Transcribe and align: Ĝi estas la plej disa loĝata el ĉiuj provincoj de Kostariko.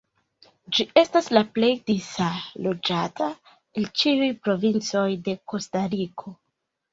Ĝi 0.75 0.85
estas 1.01 1.27
la 1.37 1.43
plej 1.57 1.69
disa 1.89 2.29
loĝata 2.67 3.27
el 3.83 3.87
ĉiuj 4.01 4.31
provincoj 4.49 5.05
de 5.29 5.37
Kostariko. 5.55 6.35